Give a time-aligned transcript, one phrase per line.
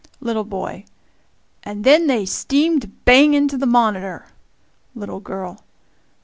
[0.19, 0.85] Little boy.
[1.61, 4.25] "And then they steamed bang into the monitor."
[4.95, 5.59] Little girl.